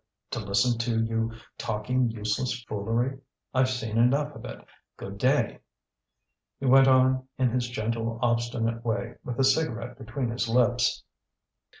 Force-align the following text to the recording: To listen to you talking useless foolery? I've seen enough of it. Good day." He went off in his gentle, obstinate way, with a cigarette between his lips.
To 0.31 0.39
listen 0.39 0.79
to 0.79 1.03
you 1.05 1.31
talking 1.59 2.09
useless 2.09 2.63
foolery? 2.63 3.19
I've 3.53 3.69
seen 3.69 3.99
enough 3.99 4.33
of 4.33 4.45
it. 4.45 4.65
Good 4.97 5.19
day." 5.19 5.59
He 6.59 6.65
went 6.65 6.87
off 6.87 7.21
in 7.37 7.51
his 7.51 7.69
gentle, 7.69 8.17
obstinate 8.19 8.83
way, 8.83 9.17
with 9.23 9.37
a 9.39 9.43
cigarette 9.43 9.99
between 9.99 10.31
his 10.31 10.49
lips. 10.49 11.03